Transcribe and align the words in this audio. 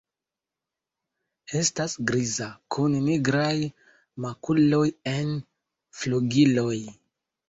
Estas 1.57 1.91
griza 2.11 2.47
kun 2.75 2.95
nigraj 3.07 3.57
makuloj 4.25 4.81
en 5.13 5.29
flugiloj. 5.99 6.79